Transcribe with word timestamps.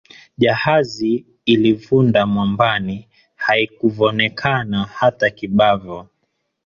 Jahazi 0.37 1.25
ilivunda 1.45 2.25
mwambani 2.25 3.07
haikuvonekana 3.35 4.83
hata 4.83 5.29
kibavo. 5.29 6.09